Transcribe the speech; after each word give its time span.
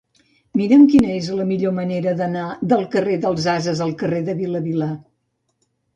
Mira'm 0.59 0.85
quina 0.93 1.11
és 1.17 1.27
la 1.41 1.45
millor 1.49 1.75
manera 1.81 2.13
d'anar 2.21 2.45
del 2.73 2.83
carrer 2.97 3.19
dels 3.27 3.45
Ases 3.57 3.85
al 3.87 3.95
carrer 4.01 4.23
de 4.31 4.37
Vila 4.41 4.63
i 4.65 4.71
Vilà. 4.71 4.89